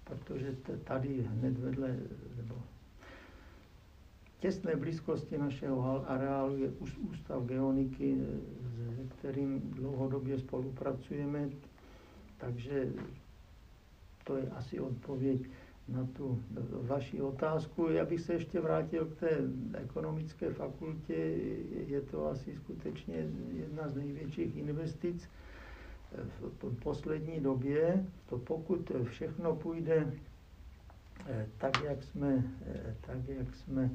protože 0.05 0.57
tady 0.85 1.23
hned 1.23 1.59
vedle, 1.59 1.97
nebo 2.37 2.55
těsné 4.41 4.77
blízkosti 4.77 5.39
našeho 5.39 6.11
areálu 6.11 6.57
je 6.57 6.71
Ústav 7.11 7.43
geoniky, 7.43 8.17
se 8.97 9.17
kterým 9.19 9.61
dlouhodobě 9.61 10.39
spolupracujeme. 10.39 11.49
Takže 12.45 12.89
to 14.25 14.37
je 14.37 14.51
asi 14.51 14.81
odpověď 14.81 15.41
na 15.89 16.07
tu 16.17 16.43
vaši 16.83 17.21
otázku. 17.23 17.89
Já 17.89 18.05
bych 18.05 18.21
se 18.21 18.33
ještě 18.33 18.61
vrátil 18.61 19.05
k 19.07 19.15
té 19.21 19.31
ekonomické 19.75 20.51
fakultě. 20.53 21.15
Je 21.87 22.01
to 22.01 22.27
asi 22.27 22.57
skutečně 22.57 23.15
jedna 23.53 23.89
z 23.89 23.97
největších 23.97 24.57
investic 24.57 25.29
v 26.53 26.81
poslední 26.83 27.41
době. 27.41 28.05
To 28.29 28.39
pokud 28.39 28.93
všechno 29.05 29.57
půjde 29.57 30.13
eh, 31.27 31.47
tak, 31.59 31.85
jak 31.85 32.03
jsme, 32.03 32.45
eh, 32.67 32.97
tak, 33.01 33.29
jak 33.29 33.55
jsme 33.55 33.91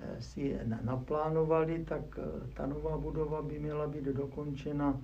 eh, 0.00 0.22
si 0.22 0.58
naplánovali, 0.82 1.84
tak 1.84 2.18
ta 2.54 2.66
nová 2.66 2.98
budova 2.98 3.42
by 3.42 3.58
měla 3.58 3.86
být 3.86 4.04
dokončena 4.04 5.00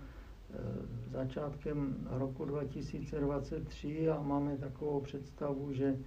začátkem 1.10 2.06
roku 2.10 2.44
2023 2.44 4.08
a 4.10 4.22
máme 4.22 4.56
takovou 4.56 5.00
představu, 5.00 5.72
že 5.72 5.98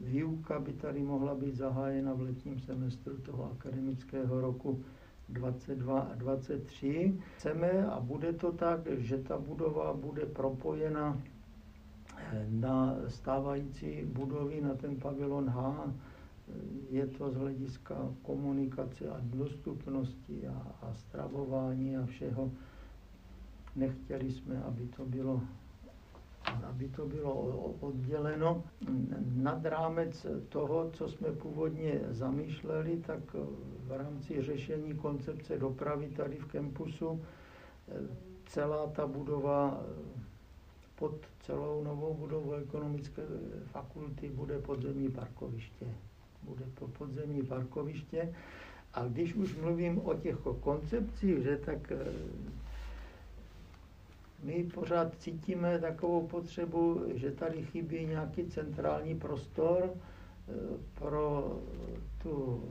výuka 0.00 0.58
by 0.60 0.72
tady 0.72 1.02
mohla 1.02 1.34
být 1.34 1.54
zahájena 1.56 2.14
v 2.14 2.20
letním 2.20 2.58
semestru 2.60 3.18
toho 3.18 3.52
akademického 3.52 4.40
roku 4.40 4.84
22 5.28 6.00
a 6.00 6.14
23. 6.14 7.14
Chceme 7.36 7.86
a 7.86 8.00
bude 8.00 8.32
to 8.32 8.52
tak, 8.52 8.80
že 8.98 9.18
ta 9.18 9.38
budova 9.38 9.92
bude 9.92 10.26
propojena 10.26 11.22
eh, 12.32 12.46
na 12.50 12.96
stávající 13.08 14.02
budovy, 14.04 14.60
na 14.60 14.74
ten 14.74 14.96
pavilon 14.96 15.50
H. 15.50 15.92
Je 16.90 17.06
to 17.06 17.30
z 17.30 17.36
hlediska 17.36 17.94
komunikace 18.22 19.08
a 19.10 19.16
dostupnosti 19.22 20.46
a, 20.48 20.52
a 20.82 20.94
stravování 20.94 21.96
a 21.96 22.06
všeho. 22.06 22.50
Nechtěli 23.76 24.32
jsme, 24.32 24.62
aby 24.62 24.86
to 24.96 25.04
bylo 25.06 25.40
aby 26.68 26.88
to 26.88 27.06
bylo 27.06 27.32
odděleno. 27.80 28.62
Nad 29.36 29.64
rámec 29.64 30.26
toho, 30.48 30.90
co 30.90 31.08
jsme 31.08 31.28
původně 31.32 32.00
zamýšleli, 32.10 32.96
tak 33.06 33.20
v 33.86 33.92
rámci 33.96 34.42
řešení 34.42 34.94
koncepce 34.94 35.58
dopravy 35.58 36.08
tady 36.08 36.36
v 36.36 36.46
kampusu 36.46 37.20
celá 38.46 38.86
ta 38.86 39.06
budova 39.06 39.82
pod 40.94 41.14
celou 41.40 41.84
novou 41.84 42.14
budovu 42.14 42.52
ekonomické 42.54 43.22
fakulty 43.64 44.28
bude 44.28 44.58
podzemní 44.58 45.08
parkoviště. 45.08 45.86
Bude 46.42 46.64
to 46.74 46.86
podzemní 46.88 47.42
parkoviště. 47.42 48.34
A 48.94 49.04
když 49.06 49.34
už 49.34 49.56
mluvím 49.56 50.00
o 50.04 50.14
těch 50.14 50.36
koncepcích, 50.60 51.38
že 51.42 51.56
tak 51.56 51.92
my 54.42 54.64
pořád 54.74 55.18
cítíme 55.18 55.78
takovou 55.78 56.26
potřebu, 56.26 57.02
že 57.14 57.30
tady 57.30 57.62
chybí 57.62 58.06
nějaký 58.06 58.46
centrální 58.46 59.14
prostor 59.18 59.90
eh, 59.90 60.52
pro 60.94 61.56
tu 62.22 62.64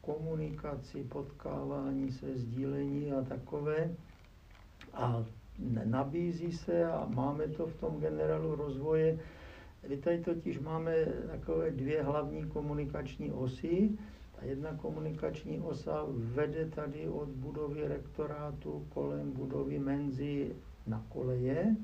komunikaci, 0.00 1.04
potkávání 1.04 2.12
se, 2.12 2.36
sdílení 2.38 3.12
a 3.12 3.22
takové. 3.22 3.90
A 4.94 5.24
nabízí 5.84 6.52
se 6.52 6.84
a 6.84 7.06
máme 7.14 7.48
to 7.48 7.66
v 7.66 7.74
tom 7.80 8.00
generálu 8.00 8.54
rozvoje. 8.54 9.18
Vy 9.88 9.96
tady 9.96 10.20
totiž 10.20 10.58
máme 10.58 10.94
takové 11.30 11.70
dvě 11.70 12.02
hlavní 12.02 12.44
komunikační 12.44 13.32
osy. 13.32 13.90
Ta 14.40 14.44
jedna 14.46 14.74
komunikační 14.74 15.60
osa 15.60 16.04
vede 16.08 16.66
tady 16.66 17.08
od 17.08 17.28
budovy 17.28 17.88
rektorátu 17.88 18.86
kolem 18.88 19.32
budovy 19.32 19.78
Menzy 19.78 20.56
na 20.86 21.06
koleje 21.08 21.76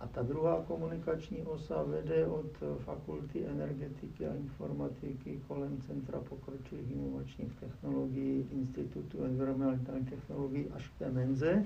a 0.00 0.06
ta 0.06 0.22
druhá 0.22 0.62
komunikační 0.62 1.42
osa 1.42 1.82
vede 1.82 2.26
od 2.26 2.46
fakulty 2.78 3.46
energetiky 3.46 4.26
a 4.26 4.34
informatiky 4.34 5.40
kolem 5.48 5.80
Centra 5.80 6.20
pokročilých 6.20 6.90
inovačních 6.90 7.52
technologií 7.60 8.46
Institutu 8.52 9.24
environmentální 9.24 10.04
technologií 10.04 10.70
až 10.70 10.88
k 10.88 10.98
té 10.98 11.10
Menze. 11.10 11.64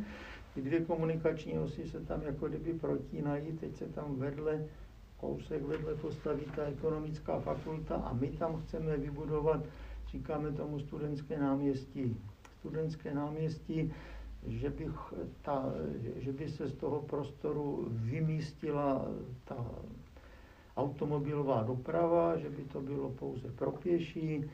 Ty 0.54 0.62
dvě 0.62 0.80
komunikační 0.80 1.58
osy 1.58 1.88
se 1.88 2.00
tam 2.00 2.22
jako 2.22 2.48
kdyby 2.48 2.72
protínají, 2.74 3.52
teď 3.52 3.76
se 3.76 3.86
tam 3.86 4.16
vedle 4.16 4.64
kousek 5.20 5.62
vedle 5.62 5.94
postaví 5.94 6.44
ta 6.56 6.62
ekonomická 6.62 7.40
fakulta 7.40 7.94
a 7.94 8.12
my 8.12 8.28
tam 8.28 8.60
chceme 8.60 8.96
vybudovat 8.96 9.60
říkáme 10.10 10.52
tomu 10.52 10.78
studentské 10.80 11.38
náměstí. 11.40 12.16
Studentské 12.58 13.14
náměstí, 13.14 13.92
že, 14.46 14.70
bych 14.70 15.14
ta, 15.42 15.72
že 16.16 16.32
by 16.32 16.48
se 16.48 16.68
z 16.68 16.74
toho 16.74 17.02
prostoru 17.02 17.86
vymístila 17.90 19.06
ta 19.44 19.66
automobilová 20.76 21.62
doprava, 21.62 22.36
že 22.36 22.50
by 22.50 22.62
to 22.64 22.80
bylo 22.80 23.10
pouze 23.10 23.48
pro 23.48 23.72
pěší. 23.72 24.50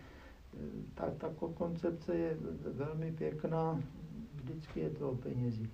Ta, 0.94 1.10
ta 1.10 1.28
koncepce 1.54 2.16
je 2.16 2.36
velmi 2.72 3.12
pěkná, 3.12 3.80
vždycky 4.34 4.80
je 4.80 4.90
to 4.90 5.10
o 5.10 5.16
penězích. 5.16 5.70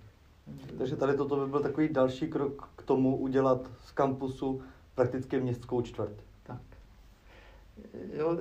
Takže 0.79 0.97
tady 0.97 1.17
toto 1.17 1.37
by 1.37 1.51
byl 1.51 1.61
takový 1.61 1.89
další 1.89 2.29
krok 2.29 2.69
k 2.77 2.83
tomu 2.83 3.17
udělat 3.17 3.71
z 3.85 3.93
kampusu 3.93 4.63
prakticky 4.95 5.41
městskou 5.41 5.83
čtvrt. 5.83 6.25
Tak. 6.43 6.61
Jo, 8.13 8.37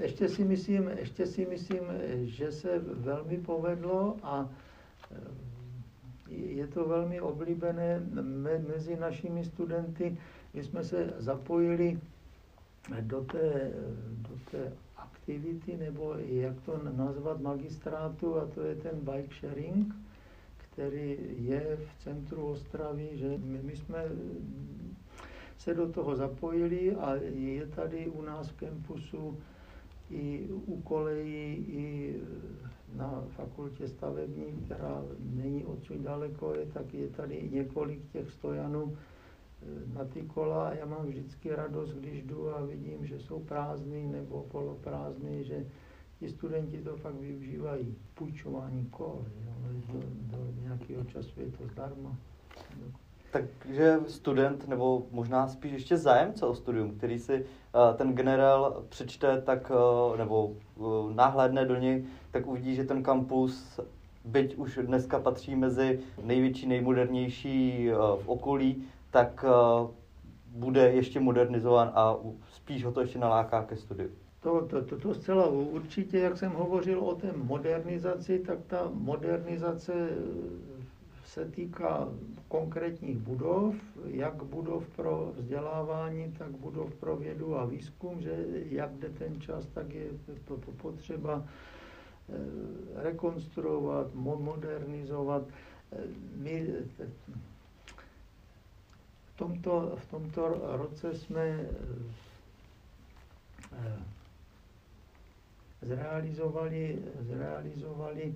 ještě 0.00 0.28
si 0.28 0.44
myslím, 0.44 0.88
ještě 0.88 1.26
si 1.26 1.46
myslím, 1.46 1.82
že 2.24 2.52
se 2.52 2.78
velmi 2.78 3.36
povedlo 3.38 4.16
a 4.22 4.48
eh, 5.12 5.46
je 6.28 6.66
to 6.66 6.84
velmi 6.84 7.20
oblíbené 7.20 8.00
mezi 8.74 8.96
našimi 8.96 9.44
studenty. 9.44 10.16
My 10.54 10.64
jsme 10.64 10.84
se 10.84 11.14
zapojili 11.18 12.00
do 13.00 13.20
té, 13.24 13.70
do 14.28 14.38
té 14.50 14.72
aktivity, 14.96 15.76
nebo 15.76 16.14
jak 16.18 16.60
to 16.60 16.80
nazvat, 16.96 17.40
magistrátu, 17.40 18.36
a 18.36 18.46
to 18.46 18.60
je 18.62 18.74
ten 18.74 19.00
bike 19.00 19.34
sharing, 19.40 19.94
který 20.58 21.18
je 21.38 21.76
v 21.76 22.02
centru 22.04 22.46
Ostravy, 22.46 23.08
že 23.12 23.28
my, 23.28 23.58
my 23.62 23.76
jsme 23.76 24.04
se 25.58 25.74
do 25.74 25.92
toho 25.92 26.16
zapojili 26.16 26.94
a 26.94 27.14
je 27.34 27.66
tady 27.66 28.08
u 28.08 28.22
nás 28.22 28.48
v 28.48 28.56
kampusu 28.56 29.38
i 30.10 30.48
u 30.50 30.80
kolejí, 30.80 31.54
i 31.68 32.16
na 32.94 33.24
fakultě 33.28 33.88
stavební, 33.88 34.52
která 34.64 35.02
není 35.18 35.64
odsud 35.64 36.00
daleko, 36.00 36.54
je, 36.54 36.66
tak 36.66 36.94
je 36.94 37.08
tady 37.08 37.48
několik 37.52 38.12
těch 38.12 38.30
stojanů 38.30 38.96
e, 39.62 39.94
na 39.94 40.04
ty 40.04 40.22
kola 40.22 40.74
já 40.74 40.86
mám 40.86 41.06
vždycky 41.06 41.54
radost, 41.54 41.94
když 41.94 42.22
jdu 42.22 42.56
a 42.56 42.64
vidím, 42.64 43.06
že 43.06 43.18
jsou 43.18 43.40
prázdný 43.40 44.06
nebo 44.06 44.42
poloprázdný, 44.42 45.44
že 45.44 45.66
ti 46.18 46.28
studenti 46.28 46.82
to 46.82 46.96
fakt 46.96 47.14
využívají. 47.20 47.96
Půjčování 48.14 48.86
kol, 48.86 49.24
jo, 49.44 49.52
to 49.90 50.36
do 50.36 50.62
nějakého 50.62 51.04
času 51.04 51.40
je 51.40 51.50
to 51.50 51.66
zdarma. 51.66 52.18
Takže 53.36 54.00
student, 54.08 54.68
nebo 54.68 55.02
možná 55.10 55.48
spíš 55.48 55.72
ještě 55.72 55.96
zájemce 55.96 56.46
o 56.46 56.54
studium, 56.54 56.98
který 56.98 57.18
si 57.18 57.34
uh, 57.34 57.96
ten 57.96 58.14
generál 58.14 58.84
přečte, 58.88 59.40
tak, 59.40 59.70
uh, 59.70 60.18
nebo 60.18 60.46
uh, 60.46 61.12
nahlédne 61.12 61.64
do 61.64 61.76
něj, 61.76 62.04
tak 62.30 62.46
uvidí, 62.46 62.74
že 62.74 62.84
ten 62.84 63.02
kampus, 63.02 63.80
byť 64.24 64.56
už 64.56 64.78
dneska 64.82 65.20
patří 65.20 65.56
mezi 65.56 66.00
největší, 66.22 66.66
nejmodernější 66.66 67.88
v 68.22 68.28
okolí, 68.28 68.84
tak 69.10 69.44
bude 70.46 70.90
ještě 70.92 71.20
modernizován 71.20 71.92
a 71.94 72.16
spíš 72.52 72.84
ho 72.84 72.92
to 72.92 73.00
ještě 73.00 73.18
naláká 73.18 73.62
ke 73.62 73.76
studiu. 73.76 74.10
To, 74.40 74.66
to, 74.66 74.82
to, 74.82 74.98
to 74.98 75.14
zcela 75.14 75.46
určitě, 75.46 76.18
jak 76.18 76.38
jsem 76.38 76.52
hovořil 76.52 77.00
o 77.00 77.14
té 77.14 77.32
modernizaci, 77.36 78.38
tak 78.38 78.58
ta 78.66 78.90
modernizace 78.94 79.92
se 81.36 81.44
týká 81.44 82.08
konkrétních 82.48 83.18
budov, 83.18 83.74
jak 84.04 84.42
budov 84.42 84.88
pro 84.88 85.32
vzdělávání, 85.36 86.32
tak 86.32 86.50
budov 86.50 86.94
pro 86.94 87.16
vědu 87.16 87.56
a 87.58 87.64
výzkum, 87.64 88.20
že 88.22 88.44
jak 88.70 88.90
jde 88.92 89.08
ten 89.08 89.40
čas, 89.40 89.66
tak 89.66 89.92
je 89.92 90.06
potřeba 90.76 91.44
eh, 91.44 93.02
rekonstruovat, 93.02 94.14
modernizovat. 94.14 95.42
Eh, 95.92 95.98
my 96.36 96.66
v 99.26 99.36
tomto, 99.36 99.92
v 99.96 100.10
tomto 100.10 100.48
roce 100.76 101.14
jsme 101.14 101.60
eh, 103.72 104.02
zrealizovali, 105.82 106.98
zrealizovali 107.20 108.34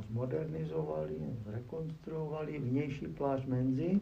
zmodernizovali, 0.00 1.16
zrekonstruovali 1.44 2.58
vnější 2.58 3.06
pláž 3.06 3.46
Menzy 3.46 4.00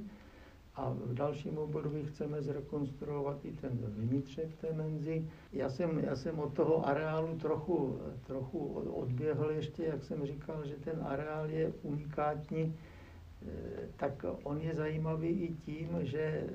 a 0.75 0.91
v 0.91 1.15
dalším 1.15 1.59
období 1.59 2.05
chceme 2.05 2.43
zrekonstruovat 2.43 3.45
i 3.45 3.53
ten 3.53 3.71
vnitřek 3.71 4.57
té 4.57 4.73
menzy. 4.73 5.29
Já 5.53 5.69
jsem, 5.69 5.99
já 5.99 6.17
jsem 6.17 6.39
od 6.39 6.55
toho 6.55 6.87
areálu 6.87 7.39
trochu, 7.39 7.99
trochu 8.27 8.59
odběhl 8.75 9.51
ještě, 9.51 9.85
jak 9.85 10.05
jsem 10.05 10.27
říkal, 10.27 10.67
že 10.67 10.75
ten 10.75 11.03
areál 11.03 11.51
je 11.51 11.73
unikátní, 11.83 12.75
eh, 12.75 13.89
tak 13.97 14.25
on 14.43 14.61
je 14.61 14.75
zajímavý 14.75 15.29
i 15.29 15.55
tím, 15.55 15.89
že 16.03 16.47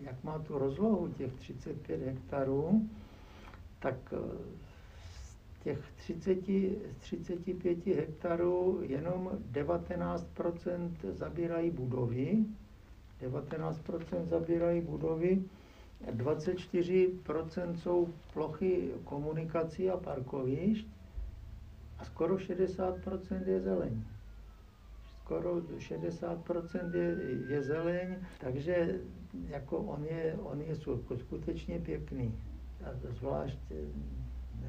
jak 0.00 0.24
má 0.24 0.38
tu 0.38 0.58
rozlohu 0.58 1.08
těch 1.08 1.32
35 1.32 2.02
hektarů, 2.02 2.88
tak 3.78 4.14
z 4.56 4.69
těch 5.62 5.78
30, 5.96 6.38
35 7.00 7.86
hektarů 7.86 8.80
jenom 8.82 9.30
19% 9.52 10.90
zabírají 11.12 11.70
budovy, 11.70 12.44
19% 13.22 14.24
zabírají 14.24 14.80
budovy, 14.80 15.42
24% 16.16 17.74
jsou 17.74 18.08
plochy 18.32 18.90
komunikací 19.04 19.90
a 19.90 19.96
parkovišť 19.96 20.86
a 21.98 22.04
skoro 22.04 22.36
60% 22.36 23.46
je 23.46 23.60
zeleň. 23.60 24.02
Skoro 25.24 25.60
60% 25.60 26.94
je, 26.94 27.16
je 27.48 27.62
zeleň, 27.62 28.16
takže 28.40 29.00
jako 29.48 29.76
on 29.78 30.04
je, 30.04 30.38
on 30.42 30.60
je 30.60 30.74
skutečně 31.16 31.78
pěkný. 31.78 32.34
A 32.84 32.88
zvlášť 33.18 33.58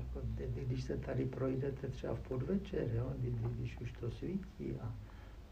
jako, 0.01 0.27
když 0.67 0.83
se 0.83 0.97
tady 0.97 1.25
projdete 1.25 1.87
třeba 1.87 2.15
v 2.15 2.19
podvečer, 2.19 2.89
jo, 2.93 3.13
když 3.57 3.79
už 3.79 3.91
to 3.91 4.11
svítí 4.11 4.75
a 4.81 4.93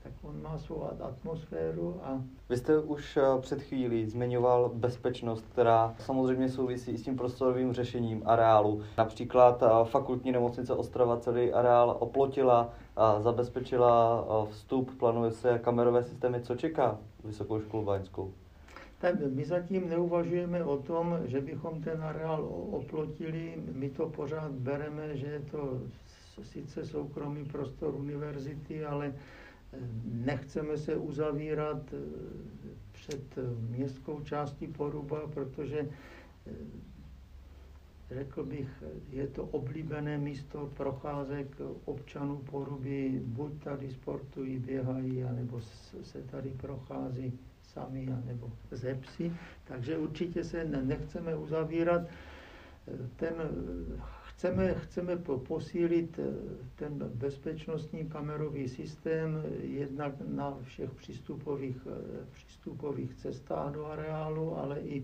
tak 0.03 0.13
on 0.21 0.41
má 0.41 0.57
svou 0.57 0.83
atmosféru 1.01 1.99
a... 2.03 2.21
Vy 2.49 2.57
jste 2.57 2.79
už 2.79 3.17
eh, 3.17 3.21
před 3.41 3.61
chvílí 3.61 4.05
zmiňoval 4.05 4.71
bezpečnost, 4.73 5.45
která 5.51 5.95
samozřejmě 5.99 6.49
souvisí 6.49 6.97
s 6.97 7.03
tím 7.03 7.17
prostorovým 7.17 7.73
řešením 7.73 8.21
areálu. 8.25 8.81
Například 8.97 9.63
eh, 9.63 9.67
fakultní 9.85 10.31
nemocnice 10.31 10.73
Ostrava 10.73 11.19
celý 11.19 11.53
areál 11.53 11.97
oplotila 11.99 12.73
a 12.95 13.21
zabezpečila 13.21 14.25
eh, 14.27 14.51
vstup, 14.51 14.97
plánuje 14.99 15.31
se 15.31 15.59
kamerové 15.59 16.03
systémy. 16.03 16.41
Co 16.41 16.55
čeká 16.55 16.99
Vysokou 17.23 17.59
školu 17.61 17.85
Báňskou? 17.85 18.33
Tak 18.99 19.15
my 19.33 19.45
zatím 19.45 19.89
neuvažujeme 19.89 20.63
o 20.63 20.77
tom, 20.77 21.19
že 21.25 21.41
bychom 21.41 21.81
ten 21.81 22.03
areál 22.03 22.45
oplotili. 22.71 23.63
My 23.73 23.89
to 23.89 24.09
pořád 24.09 24.51
bereme, 24.51 25.17
že 25.17 25.25
je 25.27 25.39
to 25.39 25.81
sice 26.43 26.85
soukromý 26.85 27.45
prostor 27.45 27.95
univerzity, 27.95 28.85
ale 28.85 29.13
Nechceme 30.03 30.77
se 30.77 30.95
uzavírat 30.95 31.93
eh, 31.93 31.97
před 32.91 33.37
eh, 33.37 33.41
městskou 33.77 34.19
částí 34.19 34.67
Poruba, 34.67 35.27
protože 35.27 35.79
eh, 36.47 36.51
řekl 38.11 38.43
bych, 38.43 38.83
je 39.09 39.27
to 39.27 39.43
oblíbené 39.43 40.17
místo 40.17 40.71
procházek 40.77 41.57
občanů 41.85 42.37
Poruby, 42.37 43.21
buď 43.25 43.63
tady 43.63 43.91
sportují, 43.91 44.59
běhají, 44.59 45.23
anebo 45.23 45.61
se 46.01 46.21
tady 46.23 46.49
prochází 46.49 47.39
sami, 47.73 48.07
anebo 48.23 48.51
ze 48.71 48.95
psy. 48.95 49.31
Takže 49.63 49.97
určitě 49.97 50.43
se 50.43 50.63
nechceme 50.65 51.35
uzavírat. 51.35 52.01
Ten 53.15 53.33
Chceme, 54.39 54.73
chceme 54.73 55.17
posílit 55.47 56.19
eh, 56.19 56.31
ten 56.75 56.97
bezpečnostní 57.15 58.05
kamerový 58.09 58.69
systém 58.69 59.43
jednak 59.61 60.13
na 60.27 60.57
všech 60.63 60.91
přístupových, 60.91 61.87
eh, 61.87 62.25
přístupových 62.31 63.15
cestách 63.15 63.73
do 63.73 63.85
areálu, 63.85 64.57
ale 64.57 64.79
i, 64.79 65.03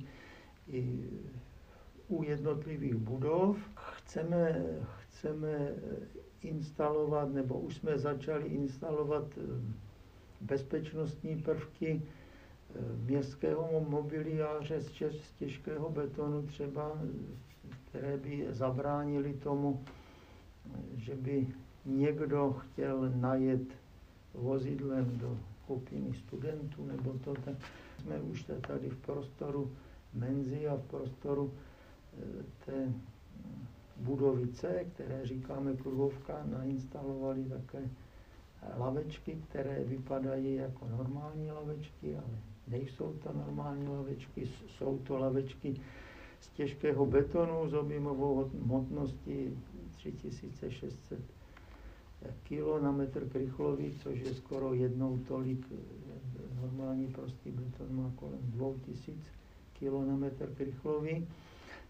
i 0.67 1.09
u 2.07 2.23
jednotlivých 2.23 2.95
budov. 2.95 3.57
Chceme, 3.75 4.65
chceme 4.99 5.71
instalovat, 6.41 7.33
nebo 7.33 7.59
už 7.59 7.75
jsme 7.75 7.97
začali 7.99 8.45
instalovat 8.47 9.37
eh, 9.37 9.41
bezpečnostní 10.41 11.35
prvky 11.41 12.01
městského 13.05 13.85
mobiliáře 13.89 14.81
z 14.81 15.31
těžkého 15.39 15.89
betonu 15.89 16.47
třeba 16.47 16.97
které 17.95 18.17
by 18.17 18.47
zabránili 18.49 19.33
tomu, 19.33 19.83
že 20.95 21.15
by 21.15 21.47
někdo 21.85 22.53
chtěl 22.53 23.09
najet 23.15 23.67
vozidlem 24.33 25.17
do 25.17 25.37
skupiny 25.63 26.13
studentů 26.13 26.85
nebo 26.85 27.13
to, 27.23 27.33
tak 27.33 27.55
jsme 28.01 28.21
už 28.21 28.45
tady 28.67 28.89
v 28.89 28.97
prostoru 28.97 29.71
menzy 30.13 30.67
a 30.67 30.75
v 30.75 30.81
prostoru 30.81 31.53
e, 31.53 32.65
té 32.65 32.93
budovy 33.97 34.47
C, 34.47 34.85
které 34.93 35.25
říkáme 35.25 35.73
kruhovka, 35.73 36.45
nainstalovali 36.45 37.43
také 37.43 37.89
lavečky, 38.77 39.41
které 39.49 39.83
vypadají 39.83 40.55
jako 40.55 40.87
normální 40.87 41.51
lavečky, 41.51 42.17
ale 42.17 42.39
nejsou 42.67 43.13
to 43.23 43.33
normální 43.33 43.87
lavečky, 43.87 44.47
jsou 44.67 44.97
to 44.97 45.17
lavečky 45.17 45.81
z 46.39 46.47
těžkého 46.49 47.05
betonu 47.05 47.69
s 47.69 47.73
objemovou 47.73 48.51
hmotností 48.63 49.57
3600 49.97 51.19
kg 52.43 52.81
na 52.83 52.91
metr 52.91 53.29
krychlový, 53.29 53.93
což 54.03 54.19
je 54.19 54.33
skoro 54.33 54.73
jednou 54.73 55.17
tolik. 55.17 55.65
Normální 56.61 57.07
prostý 57.07 57.51
beton 57.51 57.95
má 57.95 58.11
kolem 58.15 58.39
2000 58.41 59.21
kg 59.79 60.07
na 60.07 60.15
metr 60.15 60.49
krychlový. 60.55 61.27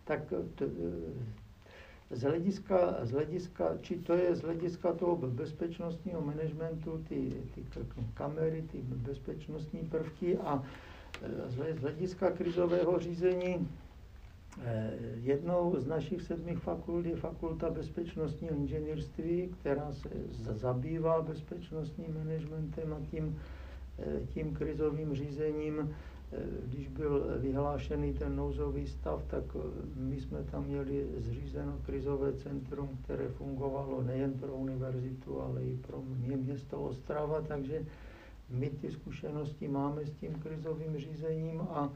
Tak 0.04 0.34
to, 0.56 0.66
z 2.12 2.22
hlediska, 2.22 2.98
z 3.02 3.12
hlediska, 3.12 3.78
či 3.82 3.98
to 3.98 4.14
je 4.14 4.36
z 4.36 4.42
hlediska 4.42 4.94
toho 4.94 5.16
bezpečnostního 5.16 6.22
managementu, 6.22 7.06
ty, 7.10 7.32
ty 7.56 7.66
kamery, 8.14 8.62
ty 8.72 8.78
bezpečnostní 8.82 9.80
prvky 9.80 10.38
a 10.38 10.64
z 11.48 11.80
hlediska 11.82 12.32
krizového 12.32 13.00
řízení 13.00 13.68
Eh, 14.64 14.92
jednou 15.24 15.76
z 15.80 15.88
našich 15.88 16.22
sedmi 16.22 16.56
fakult 16.56 17.06
je 17.06 17.16
fakulta 17.16 17.70
bezpečnostního 17.70 18.56
inženýrství, 18.56 19.50
která 19.60 19.94
se 19.94 20.10
zabývá 20.32 21.22
bezpečnostním 21.22 22.14
managementem 22.14 22.94
a 22.94 23.00
tím, 23.12 23.40
eh, 24.00 24.20
tím 24.34 24.54
krizovým 24.54 25.16
řízením. 25.16 25.96
Eh, 26.38 26.46
když 26.66 26.88
byl 26.88 27.26
vyhlášený 27.40 28.14
ten 28.14 28.36
nouzový 28.36 28.88
stav, 28.88 29.24
tak 29.28 29.44
my 29.96 30.22
jsme 30.22 30.44
tam 30.44 30.64
měli 30.66 31.08
zřízeno 31.18 31.78
krizové 31.86 32.34
centrum, 32.34 32.90
které 33.04 33.28
fungovalo 33.30 34.04
nejen 34.04 34.34
pro 34.34 34.54
univerzitu, 34.56 35.42
ale 35.42 35.64
i 35.64 35.78
pro 35.78 36.02
město 36.36 36.82
Ostrava, 36.82 37.42
takže 37.42 37.86
my 38.50 38.70
ty 38.70 38.92
zkušenosti 38.92 39.68
máme 39.68 40.06
s 40.06 40.12
tím 40.12 40.34
krizovým 40.34 40.98
řízením 40.98 41.62
a 41.62 41.90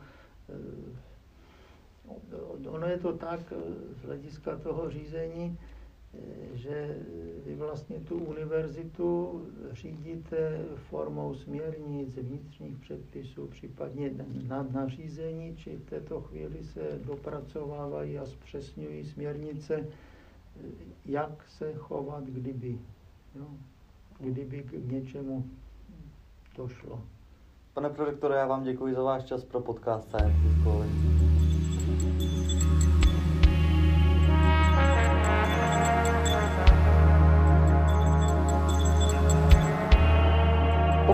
ono 2.70 2.88
je 2.88 2.98
to 2.98 3.14
tak 3.14 3.40
eh, 3.52 3.56
z 4.02 4.06
hlediska 4.06 4.58
toho 4.58 4.90
řízení, 4.90 5.58
eh, 5.62 5.79
že 6.54 6.98
vy 7.46 7.56
vlastně 7.56 8.00
tu 8.00 8.18
univerzitu 8.18 9.42
řídíte 9.72 10.62
formou 10.90 11.36
směrnic, 11.36 12.18
vnitřních 12.18 12.78
předpisů, 12.78 13.48
případně 13.48 14.12
na 14.48 14.64
nařízení, 14.72 15.58
či 15.58 15.76
v 15.76 15.90
této 15.90 16.22
chvíli 16.22 16.64
se 16.64 17.00
dopracovávají 17.06 18.20
a 18.20 18.26
zpřesňují 18.26 19.06
směrnice, 19.06 19.88
jak 21.06 21.46
se 21.48 21.74
chovat, 21.74 22.24
kdyby, 22.24 22.80
jo? 23.36 23.48
kdyby 24.20 24.64
k 24.64 24.92
něčemu 24.92 25.46
došlo. 26.58 27.04
Pane 27.74 27.90
prorektore, 27.90 28.36
já 28.36 28.48
vám 28.48 28.64
děkuji 28.64 28.96
za 28.96 29.04
váš 29.04 29.24
čas 29.24 29.44
pro 29.44 29.62
podcast 29.62 30.08
Science 30.10 30.64
College. 30.64 32.39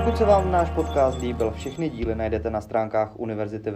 Pokud 0.06 0.18
se 0.18 0.26
vám 0.26 0.52
náš 0.52 0.70
podcast 0.70 1.22
líbil, 1.22 1.52
všechny 1.52 1.90
díly 1.90 2.16
najdete 2.16 2.50
na 2.50 2.62
stránkách 2.62 3.20
univerzity 3.20 3.72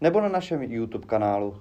nebo 0.00 0.20
na 0.20 0.28
našem 0.28 0.62
YouTube 0.62 1.06
kanálu. 1.06 1.56